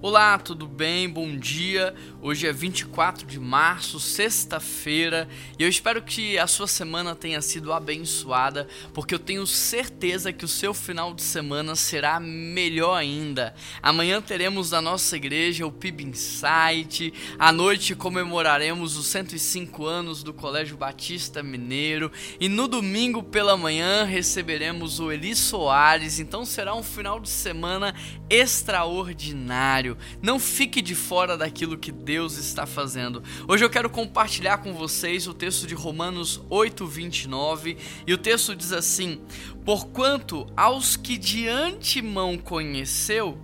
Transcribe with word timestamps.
Olá, 0.00 0.38
tudo 0.38 0.68
bem? 0.68 1.10
Bom 1.10 1.36
dia. 1.36 1.92
Hoje 2.22 2.46
é 2.46 2.52
24 2.52 3.26
de 3.26 3.40
março, 3.40 3.98
sexta-feira, 3.98 5.28
e 5.58 5.64
eu 5.64 5.68
espero 5.68 6.00
que 6.02 6.38
a 6.38 6.46
sua 6.46 6.68
semana 6.68 7.16
tenha 7.16 7.42
sido 7.42 7.72
abençoada, 7.72 8.68
porque 8.94 9.12
eu 9.12 9.18
tenho 9.18 9.44
certeza 9.44 10.32
que 10.32 10.44
o 10.44 10.48
seu 10.48 10.72
final 10.72 11.12
de 11.12 11.22
semana 11.22 11.74
será 11.74 12.20
melhor 12.20 12.94
ainda. 12.94 13.54
Amanhã 13.82 14.22
teremos 14.22 14.70
na 14.70 14.80
nossa 14.80 15.16
igreja 15.16 15.66
o 15.66 15.72
PIB 15.72 16.04
Insight, 16.04 17.12
à 17.36 17.50
noite 17.50 17.96
comemoraremos 17.96 18.96
os 18.96 19.06
105 19.06 19.84
anos 19.84 20.22
do 20.22 20.32
Colégio 20.32 20.76
Batista 20.76 21.42
Mineiro, 21.42 22.12
e 22.38 22.48
no 22.48 22.68
domingo 22.68 23.20
pela 23.20 23.56
manhã 23.56 24.04
receberemos 24.04 25.00
o 25.00 25.10
Eli 25.10 25.34
Soares, 25.34 26.20
então 26.20 26.44
será 26.44 26.72
um 26.74 26.84
final 26.84 27.18
de 27.18 27.28
semana 27.28 27.94
extraordinário. 28.30 29.87
Não 30.20 30.38
fique 30.38 30.82
de 30.82 30.94
fora 30.94 31.36
daquilo 31.36 31.78
que 31.78 31.92
Deus 31.92 32.36
está 32.36 32.66
fazendo. 32.66 33.22
Hoje 33.46 33.64
eu 33.64 33.70
quero 33.70 33.88
compartilhar 33.88 34.58
com 34.58 34.72
vocês 34.74 35.26
o 35.26 35.34
texto 35.34 35.66
de 35.66 35.74
Romanos 35.74 36.40
8:29 36.50 37.76
e 38.06 38.12
o 38.12 38.18
texto 38.18 38.54
diz 38.54 38.72
assim: 38.72 39.20
Porquanto 39.64 40.46
aos 40.56 40.96
que 40.96 41.16
de 41.16 41.48
antemão 41.48 42.38
conheceu, 42.38 43.38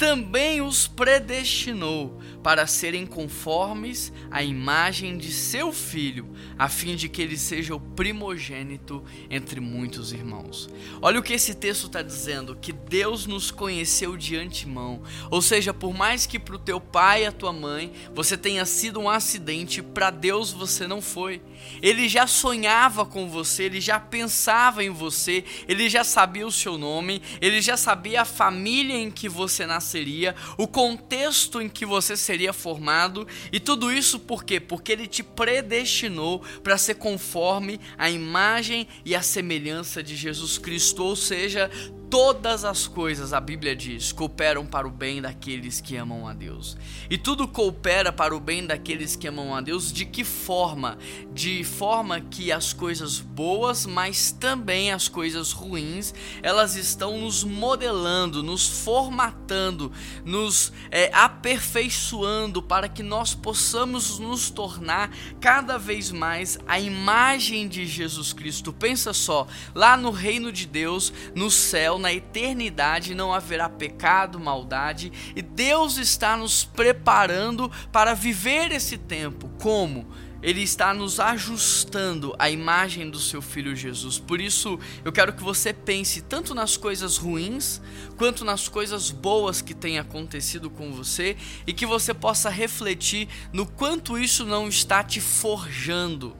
também 0.00 0.62
os 0.62 0.88
predestinou 0.88 2.18
para 2.42 2.66
serem 2.66 3.04
conformes 3.04 4.10
à 4.30 4.42
imagem 4.42 5.18
de 5.18 5.30
seu 5.30 5.74
filho, 5.74 6.26
a 6.58 6.70
fim 6.70 6.96
de 6.96 7.06
que 7.06 7.20
ele 7.20 7.36
seja 7.36 7.74
o 7.74 7.80
primogênito 7.80 9.04
entre 9.28 9.60
muitos 9.60 10.10
irmãos. 10.10 10.70
Olha 11.02 11.20
o 11.20 11.22
que 11.22 11.34
esse 11.34 11.54
texto 11.54 11.84
está 11.84 12.00
dizendo: 12.00 12.56
que 12.56 12.72
Deus 12.72 13.26
nos 13.26 13.50
conheceu 13.50 14.16
de 14.16 14.36
antemão. 14.36 15.02
Ou 15.30 15.42
seja, 15.42 15.74
por 15.74 15.92
mais 15.92 16.24
que 16.24 16.38
para 16.38 16.56
o 16.56 16.58
teu 16.58 16.80
pai 16.80 17.24
e 17.24 17.26
a 17.26 17.32
tua 17.32 17.52
mãe 17.52 17.92
você 18.14 18.38
tenha 18.38 18.64
sido 18.64 19.00
um 19.00 19.10
acidente, 19.10 19.82
para 19.82 20.08
Deus 20.08 20.50
você 20.50 20.86
não 20.86 21.02
foi. 21.02 21.42
Ele 21.82 22.08
já 22.08 22.26
sonhava 22.26 23.04
com 23.04 23.28
você, 23.28 23.64
ele 23.64 23.82
já 23.82 24.00
pensava 24.00 24.82
em 24.82 24.88
você, 24.88 25.44
ele 25.68 25.90
já 25.90 26.04
sabia 26.04 26.46
o 26.46 26.52
seu 26.52 26.78
nome, 26.78 27.20
ele 27.38 27.60
já 27.60 27.76
sabia 27.76 28.22
a 28.22 28.24
família 28.24 28.96
em 28.96 29.10
que 29.10 29.28
você 29.28 29.66
nasceu 29.66 29.89
seria, 29.90 30.34
o 30.56 30.66
contexto 30.66 31.60
em 31.60 31.68
que 31.68 31.84
você 31.84 32.16
seria 32.16 32.52
formado, 32.52 33.26
e 33.52 33.58
tudo 33.58 33.92
isso 33.92 34.18
por 34.18 34.44
quê? 34.44 34.60
Porque 34.60 34.92
ele 34.92 35.06
te 35.06 35.22
predestinou 35.22 36.40
para 36.62 36.78
ser 36.78 36.94
conforme 36.94 37.80
a 37.98 38.10
imagem 38.10 38.86
e 39.04 39.14
a 39.14 39.22
semelhança 39.22 40.02
de 40.02 40.16
Jesus 40.16 40.58
Cristo, 40.58 41.02
ou 41.02 41.16
seja, 41.16 41.70
todas 42.10 42.64
as 42.64 42.88
coisas, 42.88 43.32
a 43.32 43.40
Bíblia 43.40 43.76
diz, 43.76 44.10
cooperam 44.10 44.66
para 44.66 44.86
o 44.86 44.90
bem 44.90 45.22
daqueles 45.22 45.80
que 45.80 45.96
amam 45.96 46.26
a 46.26 46.34
Deus. 46.34 46.76
E 47.08 47.16
tudo 47.16 47.46
coopera 47.46 48.12
para 48.12 48.34
o 48.34 48.40
bem 48.40 48.66
daqueles 48.66 49.14
que 49.14 49.28
amam 49.28 49.54
a 49.54 49.60
Deus, 49.60 49.92
de 49.92 50.04
que 50.04 50.24
forma? 50.24 50.98
De 51.32 51.62
forma 51.62 52.20
que 52.20 52.50
as 52.50 52.72
coisas 52.72 53.20
boas, 53.20 53.86
mas 53.86 54.32
também 54.32 54.90
as 54.90 55.06
coisas 55.06 55.52
ruins, 55.52 56.12
elas 56.42 56.74
estão 56.74 57.20
nos 57.20 57.44
modelando, 57.44 58.42
nos 58.42 58.66
formatando, 58.66 59.92
nos 60.24 60.72
é, 60.90 61.12
aperfeiçoando 61.14 62.60
para 62.60 62.88
que 62.88 63.04
nós 63.04 63.34
possamos 63.34 64.18
nos 64.18 64.50
tornar 64.50 65.14
cada 65.40 65.78
vez 65.78 66.10
mais 66.10 66.58
a 66.66 66.80
imagem 66.80 67.68
de 67.68 67.86
Jesus 67.86 68.32
Cristo. 68.32 68.72
Pensa 68.72 69.12
só, 69.12 69.46
lá 69.72 69.96
no 69.96 70.10
reino 70.10 70.50
de 70.50 70.66
Deus, 70.66 71.12
no 71.36 71.48
céu, 71.48 71.99
na 72.00 72.12
eternidade 72.12 73.14
não 73.14 73.32
haverá 73.32 73.68
pecado, 73.68 74.40
maldade, 74.40 75.12
e 75.36 75.42
Deus 75.42 75.98
está 75.98 76.36
nos 76.36 76.64
preparando 76.64 77.70
para 77.92 78.14
viver 78.14 78.72
esse 78.72 78.98
tempo. 78.98 79.48
Como? 79.60 80.08
Ele 80.42 80.62
está 80.62 80.94
nos 80.94 81.20
ajustando 81.20 82.34
à 82.38 82.48
imagem 82.48 83.10
do 83.10 83.18
seu 83.18 83.42
filho 83.42 83.76
Jesus. 83.76 84.18
Por 84.18 84.40
isso, 84.40 84.78
eu 85.04 85.12
quero 85.12 85.34
que 85.34 85.42
você 85.42 85.72
pense 85.72 86.22
tanto 86.22 86.54
nas 86.54 86.78
coisas 86.78 87.18
ruins 87.18 87.80
quanto 88.16 88.42
nas 88.42 88.66
coisas 88.66 89.10
boas 89.10 89.60
que 89.60 89.74
têm 89.74 89.98
acontecido 89.98 90.70
com 90.70 90.92
você 90.92 91.36
e 91.66 91.74
que 91.74 91.84
você 91.84 92.14
possa 92.14 92.48
refletir 92.48 93.28
no 93.52 93.66
quanto 93.66 94.18
isso 94.18 94.46
não 94.46 94.66
está 94.66 95.04
te 95.04 95.20
forjando 95.20 96.34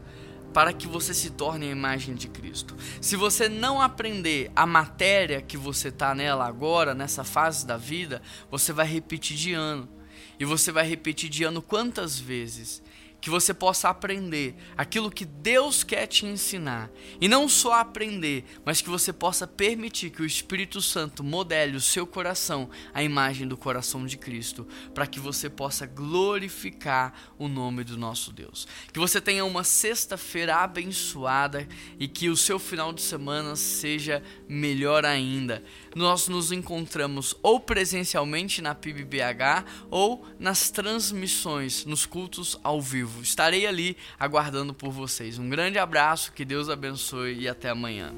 para 0.52 0.72
que 0.72 0.86
você 0.86 1.14
se 1.14 1.30
torne 1.30 1.66
a 1.66 1.70
imagem 1.70 2.14
de 2.14 2.28
Cristo. 2.28 2.76
Se 3.00 3.16
você 3.16 3.48
não 3.48 3.80
aprender 3.80 4.50
a 4.54 4.66
matéria 4.66 5.40
que 5.40 5.56
você 5.56 5.88
está 5.88 6.14
nela 6.14 6.46
agora, 6.46 6.94
nessa 6.94 7.24
fase 7.24 7.66
da 7.66 7.76
vida, 7.76 8.20
você 8.50 8.72
vai 8.72 8.86
repetir 8.86 9.36
de 9.36 9.52
ano. 9.52 9.88
E 10.38 10.44
você 10.44 10.72
vai 10.72 10.86
repetir 10.86 11.28
de 11.28 11.44
ano 11.44 11.60
quantas 11.60 12.18
vezes? 12.18 12.82
Que 13.20 13.28
você 13.28 13.52
possa 13.52 13.88
aprender 13.88 14.54
aquilo 14.76 15.10
que 15.10 15.24
Deus 15.24 15.84
quer 15.84 16.06
te 16.06 16.24
ensinar. 16.24 16.90
E 17.20 17.28
não 17.28 17.48
só 17.48 17.74
aprender, 17.74 18.44
mas 18.64 18.80
que 18.80 18.88
você 18.88 19.12
possa 19.12 19.46
permitir 19.46 20.10
que 20.10 20.22
o 20.22 20.26
Espírito 20.26 20.80
Santo 20.80 21.22
modele 21.22 21.76
o 21.76 21.80
seu 21.80 22.06
coração 22.06 22.70
à 22.94 23.02
imagem 23.02 23.46
do 23.46 23.56
coração 23.56 24.06
de 24.06 24.16
Cristo, 24.16 24.66
para 24.94 25.06
que 25.06 25.20
você 25.20 25.50
possa 25.50 25.86
glorificar 25.86 27.12
o 27.38 27.46
nome 27.46 27.84
do 27.84 27.96
nosso 27.96 28.32
Deus. 28.32 28.66
Que 28.92 28.98
você 28.98 29.20
tenha 29.20 29.44
uma 29.44 29.64
sexta-feira 29.64 30.56
abençoada 30.56 31.68
e 31.98 32.08
que 32.08 32.30
o 32.30 32.36
seu 32.36 32.58
final 32.58 32.92
de 32.92 33.02
semana 33.02 33.54
seja 33.54 34.22
melhor 34.48 35.04
ainda. 35.04 35.62
Nós 35.94 36.28
nos 36.28 36.52
encontramos 36.52 37.34
ou 37.42 37.60
presencialmente 37.60 38.62
na 38.62 38.74
PIBBH 38.74 39.64
ou 39.90 40.26
nas 40.38 40.70
transmissões, 40.70 41.84
nos 41.84 42.06
cultos 42.06 42.58
ao 42.62 42.80
vivo 42.80 43.09
vivo. 43.10 43.22
Estarei 43.22 43.66
ali 43.66 43.96
aguardando 44.18 44.72
por 44.72 44.90
vocês. 44.90 45.38
Um 45.38 45.48
grande 45.48 45.78
abraço, 45.78 46.32
que 46.32 46.44
Deus 46.44 46.68
abençoe 46.68 47.40
e 47.40 47.48
até 47.48 47.68
amanhã. 47.68 48.12